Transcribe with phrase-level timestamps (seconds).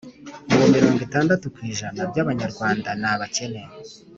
[0.53, 3.61] ubu mirong itandatu ku ijana by'abanyarwanda ni abakene